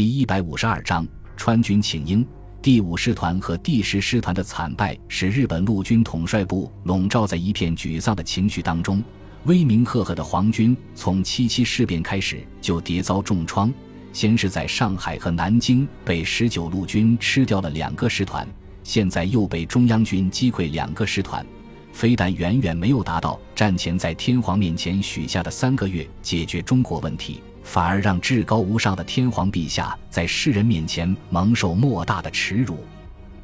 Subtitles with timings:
[0.00, 1.06] 第一百五十二章
[1.36, 2.26] 川军请缨。
[2.62, 9.04] 第五师团和第十师团的惨败，使日本陆军统帅部笼罩在一片沮丧的情绪当中。
[9.44, 13.70] 威名赫赫的皇军，从七七事变开始就迭遭重创。
[14.10, 18.48] 先是在上海和南京被十九路军吃掉了两个师团，
[18.82, 21.44] 现在又被中央军击溃两个师团，
[21.92, 27.42] 非但远远没有达到战前在天皇面前许下的三个月解决中国问题。
[27.62, 32.78] 反而让至高无上的天皇陛下在世人面前蒙受莫大的耻辱，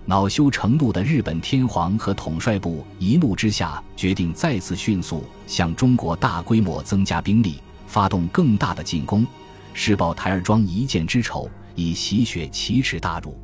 [0.04, 9.26] 恼羞成怒的日本天皇和统帅部一怒之下，决定再次迅速向中国大规模增加兵力，发动更大的进攻，
[9.74, 13.38] 施报台儿庄一箭之仇，以洗雪奇耻大辱。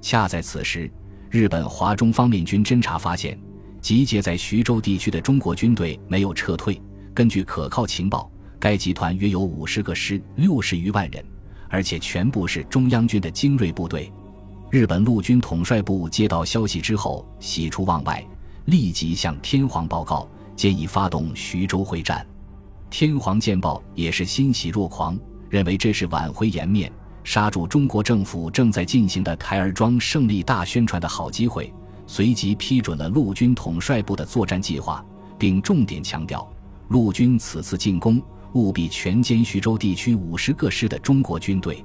[0.00, 0.90] 恰在此时，
[1.30, 3.38] 日本华中方面军侦察发现，
[3.80, 6.80] 集结在徐州地区的中国军队没有撤退。
[7.14, 8.30] 根据可靠情报。
[8.58, 11.24] 该集团约有五十个师，六十余万人，
[11.68, 14.10] 而且全部是中央军的精锐部队。
[14.70, 18.24] 日本陆军统帅部接到消息之后，喜出望外，
[18.64, 22.26] 立即向天皇报告，建议发动徐州会战。
[22.90, 25.18] 天皇见报也是欣喜若狂，
[25.48, 26.90] 认为这是挽回颜面、
[27.22, 31.72] 杀住中国政府正在进行的台儿庄胜利大宣传的好机会，
[32.06, 35.04] 随即批准了陆军统帅部的作战计划，
[35.38, 36.48] 并重点强调，
[36.88, 38.20] 陆军此次进攻。
[38.56, 41.84] 务必全歼徐州地区五十个师的中国军队。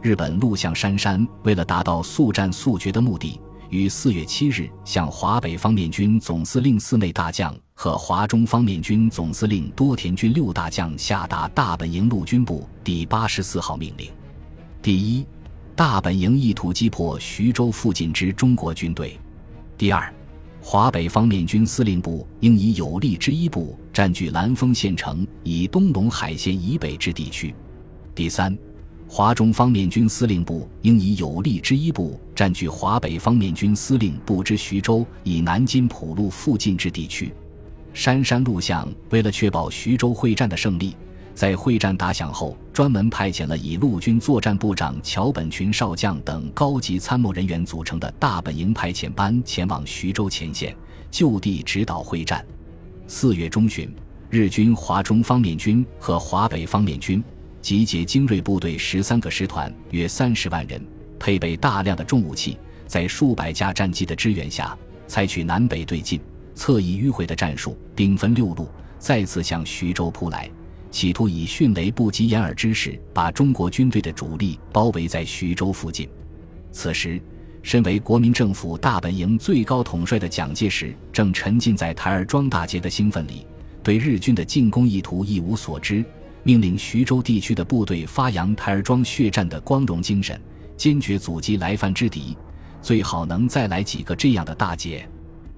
[0.00, 14.10] 日本陆相杉山为了达到速战速决的目的，于四月七日向华北方面军总司令寺内大将和华中方面军总司令多田军六大将下达大本营陆军部第八十四号命令：
[14.82, 15.26] 第一，
[15.74, 19.18] 大本营意图击破徐州附近之中国军队；
[19.78, 20.14] 第二。
[20.66, 27.54] 华北方面军司令部应以有力之一部占据兰丰县城以东陇海线以北之地区。
[28.14, 28.56] 第三，
[29.06, 37.30] 华中方面军司令部应以有力之一部占据华北方面军司令部之徐州以南金浦路附近之地区。
[37.92, 40.96] 杉山录像为了确保徐州会战的胜利。
[41.34, 50.74] 在会战打响后，专门派遣了以陆军作战部长桥本群少将等高级参谋人员组成的大本营派遣班前往徐州前线，
[51.10, 52.44] 就地指导会战。
[53.08, 53.92] 四月中旬，
[54.30, 57.22] 日军华中方面军和华北方面军
[57.60, 60.80] 集结精锐部队十三个师团，约三十万人，
[61.18, 62.56] 配备大量的重武器，
[62.86, 64.76] 在数百架战机的支援下，
[65.08, 66.20] 采取南北对进、
[66.54, 68.68] 侧翼迂回的战术，兵分六路，
[69.00, 70.48] 再次向徐州扑来。
[70.94, 76.08] 企图以迅雷不及掩耳之势把中国军队的主力包围在徐州附近。
[76.70, 77.20] 此时，
[77.64, 83.44] 身为国民政府大本营最高统帅的蒋介石正沉浸在台儿庄大捷的兴奋里，
[83.82, 86.04] 对日军的进攻意图一无所知，
[86.44, 90.40] 命令徐州地区的部队发扬台儿庄血战的光荣精神，
[90.76, 92.36] 坚决阻击来犯之敌，
[92.80, 95.04] 最好能再来几个这样的大捷。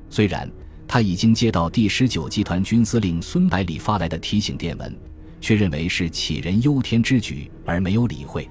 [0.08, 0.50] 虽然
[0.88, 4.98] 他已经接到第十九集团军司令孙百里发来的提醒电文。
[5.40, 8.48] 却认为是杞人忧天之举，而没有理会。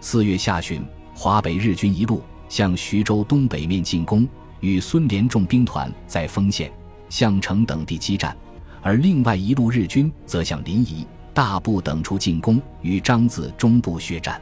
[0.00, 0.82] 四月下旬，
[1.14, 4.28] 华北日军一路向徐州东北面进攻，
[4.60, 6.70] 与孙连仲兵团在丰县、
[7.08, 8.32] 项城等地激战；
[8.80, 14.40] 而另外一路日军则向临沂、大部等处进攻，与张自中部血战。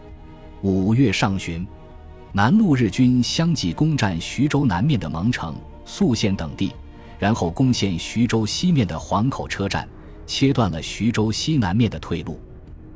[0.63, 1.67] 五月上旬，
[2.33, 5.55] 南路日军相继攻占徐州南面的蒙城、
[5.85, 6.73] 宿县等地，
[7.19, 9.89] 然后攻陷徐州西面的黄口车站。
[10.26, 12.38] 切断了徐州西南面的退路。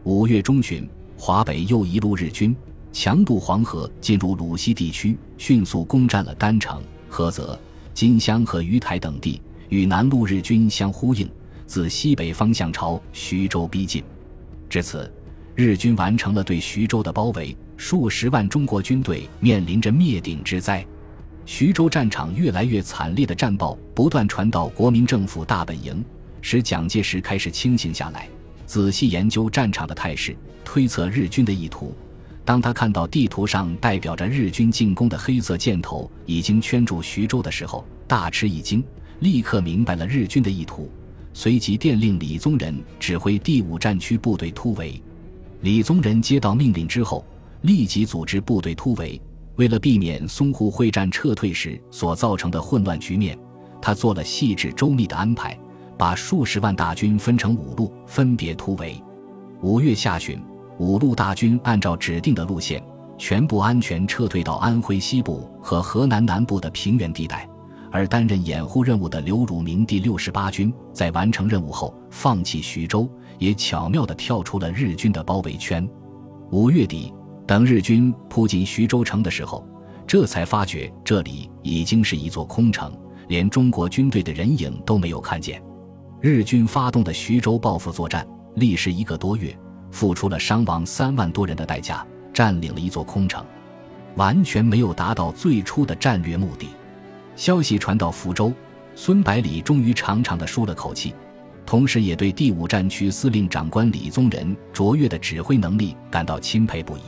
[0.05, 2.55] 五月中旬，华北又一路日军
[2.93, 7.59] 强渡黄河，进入鲁西地区，迅速攻占了郸城、菏泽、
[7.95, 11.31] 金乡和鱼台等地，与南路日军相呼应，
[11.67, 14.03] 自西北方向朝徐州逼近。
[14.69, 15.11] 至此，
[15.55, 20.85] 日军完成了对徐州的包围，数十万中国军队面临着灭顶之灾。
[21.47, 26.05] 徐州战场越来越惨烈的战报不断传到国民政府大本营。
[26.43, 28.29] 使蒋介石开始清醒下来，
[28.67, 31.95] 仔细研究战场的态势，推测日军的意图。
[32.45, 38.83] 当他看到地图上代表着日军进攻的黑色箭头已经圈住徐州的时候，大吃一惊，
[39.21, 40.91] 立刻明白了日军的意图，
[41.33, 45.01] 随即电令李宗仁指挥第五战区部队突围。
[45.61, 47.25] 李宗仁接到命令之后，
[47.63, 49.21] 立即组织部队突围。
[49.57, 53.39] 为了避免淞沪会战撤退时所造成的混乱局面，
[53.81, 55.57] 他做了细致周密的安排。
[56.01, 58.99] 把数十万大军分成五路，分别突围。
[59.61, 60.43] 五月下旬，
[60.79, 62.83] 五路大军按照指定的路线，
[63.19, 67.47] 全部安全撤退到安徽西部和河南南部的平原地带。
[67.93, 73.07] 而担任掩护任务的刘汝明第六十八军，在完成任务后放弃徐州，
[73.39, 75.87] 也巧妙地跳出了日军的包围圈。
[76.51, 77.13] 五月底，
[77.47, 79.69] 等日军扑进徐州城的时候，
[80.07, 82.91] 这才发觉这里已经是一座空城，
[83.29, 85.63] 连中国军队的人影都没有看见。
[86.23, 88.27] 日军发动的徐州报复作战，
[88.57, 89.57] 历时一个多月，
[89.91, 93.43] 付出了伤亡三万多人的代价，占领了一座空城，
[94.17, 96.69] 完全没有达到最初的战略目的。
[97.37, 98.53] 消息传到福州，
[98.95, 101.15] 孙百里终于长长的舒了口气。
[101.65, 107.03] 同时，也对第五战区司令长官李宗仁卓越的指挥能力感到钦佩不已。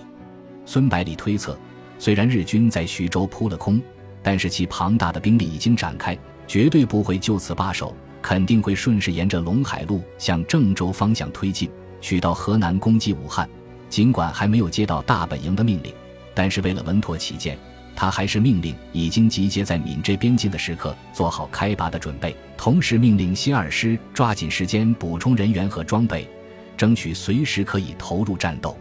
[0.64, 1.58] 孙百里推测，
[1.98, 3.78] 虽然日军在徐州扑了空，
[4.22, 6.16] 但是其庞大的兵力已经展开，
[6.52, 13.48] 绝对不会就此罢手，肯定会顺势沿着陇海路向郑州方向推进，取到河南攻击武汉。
[13.88, 15.94] 尽管还没有接到大本营的命令，
[16.34, 17.58] 但是为了稳妥起见。
[17.96, 26.28] 他还是命令已经集结在闽浙边境的时刻做好开拔的准备，同时命令新二师抓紧时间补充人员和装备，
[26.76, 28.76] 争取随时可以投入战斗。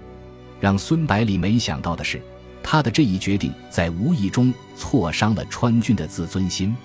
[0.60, 2.22] 让孙百里没想到的是，
[2.62, 6.76] 他的这一决定在无意中挫伤了川军的自尊心。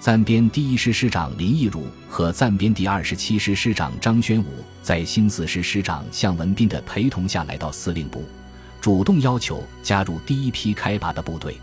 [0.00, 8.24] 暂编第一师师长林毅儒和暂编第二十七师师长张宣武在新四师师长向文彬的陪同下来到司令部。
[8.80, 11.54] 主动要求加入第一批开拔的部队，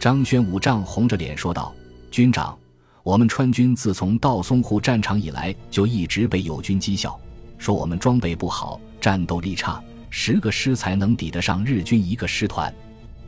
[0.00, 1.72] 张宣武涨红着脸说道
[2.10, 2.58] ：“军长，
[3.04, 7.16] 我们川军自从到淞沪战场以来，就一直被友军讥笑，
[7.58, 12.74] 说我们装备不好，战斗力差，十个师才能抵得上日军一个师团。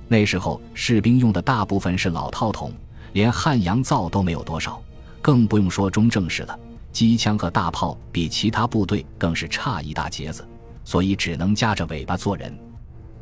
[0.09, 2.73] 那时候士兵用的大部分是老套筒，
[3.13, 4.81] 连汉阳造都没有多少，
[5.21, 6.59] 更不用说中正式了。
[6.93, 10.47] 机枪和大炮比其他部队更是差一大截子，
[10.85, 12.57] 所以只能夹着尾巴做人。”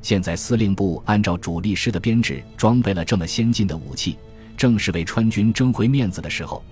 [0.01, 4.17] 现在司令部按照主力师的编制装备了这么先进的武器，
[4.57, 6.63] 正是为川军争回面子的时候。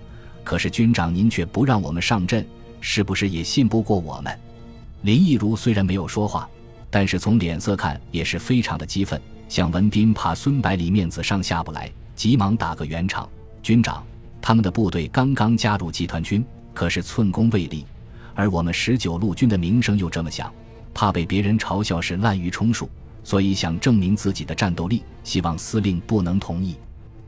[0.43, 2.47] 可是军长您却不让我们上阵，
[2.79, 4.39] 是不是也信不过我们？
[5.01, 6.49] 林毅如虽然没有说话，
[6.89, 9.21] 但是从脸色看也是非常的激愤。
[9.49, 13.29] 向文斌怕孙百里面子上下不来，急忙打个圆场
[13.61, 14.03] ：“军长，
[14.41, 16.43] 他们的部队刚刚加入集团军，
[16.73, 17.85] 可是寸功未立，
[18.33, 20.51] 而我们十九路军的名声又这么响，
[20.95, 22.89] 怕被别人嘲笑是滥竽充数。”
[23.23, 26.75] 所以想证明自己的战斗力，希望司令不能同意。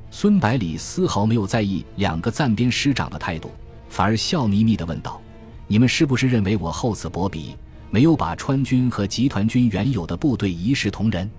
[0.09, 3.51] 孙百里丝毫没有在意两个暂编师长的态度，
[3.89, 5.21] 反而笑眯眯地问道
[5.67, 7.55] ：“你们是不是认为我厚此薄彼，
[7.91, 11.29] 没有把川军和集团军原有的部队一视同仁？”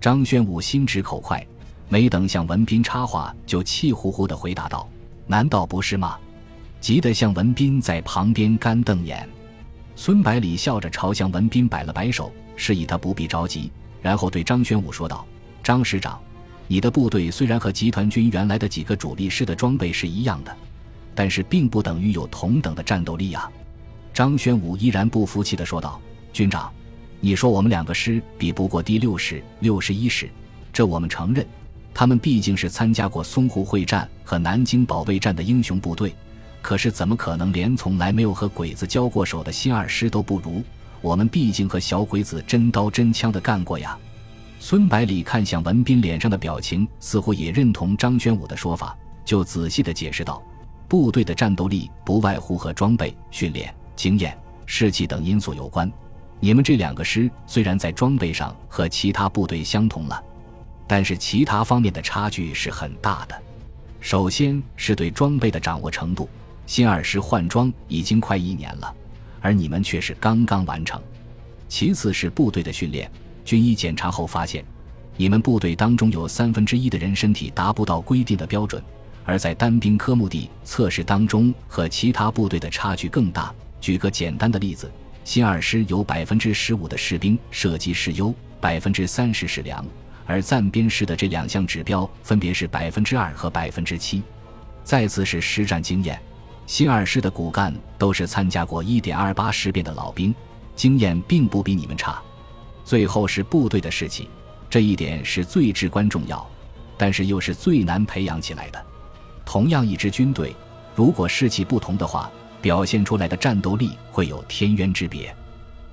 [0.00, 1.44] 张宣武心直口快，
[1.88, 4.88] 没等向文斌插话，就气呼呼地回答道
[5.26, 6.18] ：“难道不是吗？”
[6.80, 9.28] 急得向文斌在旁边干瞪眼。
[9.94, 13.70] 孙百里笑着朝向文斌摆了摆手，示意他不必着急。
[14.02, 15.26] 然后对张宣武说道
[15.64, 16.20] ：“张师长，
[16.68, 20.54] 你的部队虽然和集团军原来的几个主力师的装备是一样的，
[21.14, 23.50] 但是并不等于有同等的战斗力啊。”
[24.12, 26.00] 张宣武依然不服气地说道
[26.32, 26.72] ：“军长，
[27.20, 30.28] 你说我们两个师比不过第六师、六十一师，
[30.72, 31.46] 这我们承认。
[31.98, 36.14] 他们毕竟是参加过淞沪会战和南京保卫战的英雄部队，
[36.60, 40.62] 可是怎么可能连从来没有和鬼子交过手的新二师都不如？”
[41.00, 43.96] 我们毕竟和小鬼子真刀真枪的干过呀。
[44.60, 48.94] 孙百里看向文斌脸上的表情，似乎也认同张宣武的说法，
[49.24, 50.42] 就仔细的解释道
[50.86, 55.90] ：“部队的战斗力不外乎和装备、训练、经验、士气等因素有关。
[56.40, 60.22] 你们这两个师虽然在装备上和其他部队相同了，
[60.86, 63.42] 但是其他方面的差距是很大的。
[64.00, 66.28] 首先是对装备的掌握程度，
[66.66, 68.94] 新二师换装已经快一年了。”
[69.42, 71.00] 而你们却是刚刚完成。
[71.68, 73.08] 其次是部队的训练，
[73.44, 74.64] 军医检查后发现，
[75.16, 78.82] 你们部队当中有三分之一的人身体达不到规定的标准，
[79.24, 83.54] 而在单兵科目的测试当中和其他部队的差距更大。
[83.80, 84.90] 举个简单的例子，
[85.22, 89.84] 新二师有百分之十五的士兵射击是优，百分之三十是良，
[90.26, 94.22] 而暂编师的这两项指标分别是百分之二和百分之七。
[94.84, 96.20] 再次是实战经验。
[96.66, 100.34] 新二师的骨干都是参加过一点二八事变的老兵，
[100.74, 102.20] 经验并不比你们差。
[102.84, 104.28] 最后是部队的士气，
[104.68, 106.44] 这一点是最至关重要，
[106.98, 108.84] 但是又是最难培养起来的。
[109.44, 110.54] 同样一支军队，
[110.94, 112.28] 如果士气不同的话，
[112.60, 115.32] 表现出来的战斗力会有天渊之别。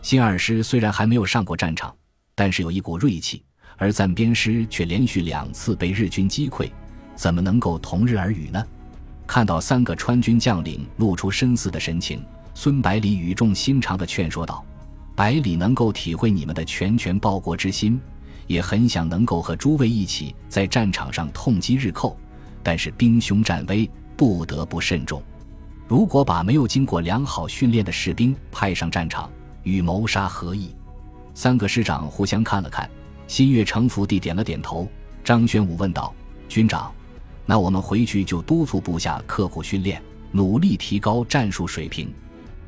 [0.02, 1.96] 新二师虽然还没有上过战场，
[2.34, 3.44] 但是有一股锐气，
[3.77, 6.70] 而暂编师却连续两次被日军击溃，
[7.15, 8.63] 怎么能够同日而语呢？
[9.25, 14.63] 看到三个川军将领露出深思的神情，孙百里语重心长地劝说道
[15.15, 18.00] ：“百里能够体会你们的拳拳报国之心，
[18.48, 22.18] 也很想能够和诸位一起在战场上痛击日寇，
[22.62, 25.24] 但是兵凶战危，不得不慎重。
[25.88, 29.32] 如果把没有经过良好训练的士兵派上战场，
[29.63, 30.75] 与谋杀何异？”
[31.34, 32.88] 三个师长互相看了看，
[33.27, 34.88] 新月城府地点了点头。
[35.24, 36.13] 张玄武问道
[36.50, 36.94] ：“军长，
[37.46, 40.01] 那我们回去就督促部下刻苦训练，
[40.32, 42.13] 努力提高战术水平。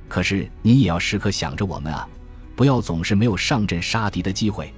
[0.07, 2.07] 可是您也要时刻想着我们啊，
[2.55, 4.73] 不要总是没有上阵杀敌的机会。”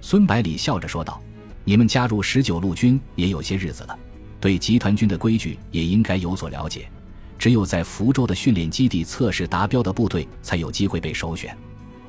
[0.00, 1.20] 孙百里笑着说道
[1.62, 3.98] ：“你们加入十九路军也有些日子了，
[4.40, 6.88] 对集团军的规矩也应该有所了解。
[7.38, 11.54] 只有在福州的训练基地测试达标的部队，才有机会被首选。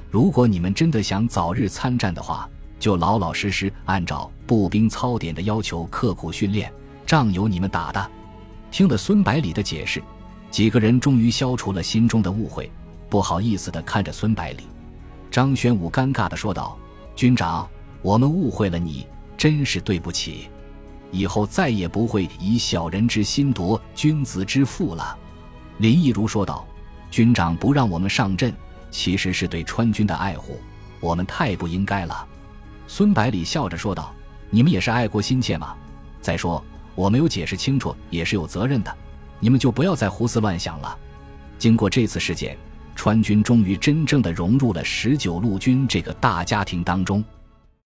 [0.10, 2.50] 如果你们真的想早日参战的话，”
[2.82, 6.74] 就老老实实按照步兵操典的要求刻苦训练，
[7.06, 8.12] 仗有你们打的。
[8.72, 10.02] 听了孙百里的解释，
[10.50, 12.72] 几个人终于消除了心中的误会，
[13.08, 14.64] 不好意思地看着孙百里。
[15.30, 16.76] 张玄武尴尬地说道
[17.16, 17.70] ：“军长，
[18.02, 19.06] 我们误会了你，
[19.38, 20.50] 真是对不起。
[21.12, 25.16] 以后再也不会以小人之心夺君子之腹了。”
[25.78, 26.66] 林毅如说道
[27.12, 28.52] ：“军长不让我们上阵，
[28.90, 30.60] 其实是对川军的爱护，
[31.00, 32.28] 我们太不应该了。”
[32.94, 34.14] 孙百里笑着说道
[34.52, 35.74] ：“你们也是爱国心切嘛。
[36.20, 36.62] 再说
[36.94, 38.94] 我没有解释清楚，也是有责任的。
[39.40, 41.00] 你们就不要再胡思乱想了。”
[41.58, 42.58] 经过这次事件，
[42.94, 47.24] 川军终于真正的融入了十九路军这个大家庭当中。